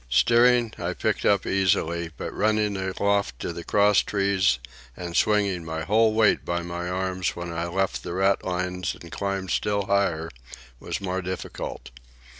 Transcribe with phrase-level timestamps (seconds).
[0.09, 4.57] Steering I picked up easily, but running aloft to the crosstrees
[4.97, 9.51] and swinging my whole weight by my arms when I left the ratlines and climbed
[9.51, 10.31] still higher,
[10.79, 11.91] was more difficult.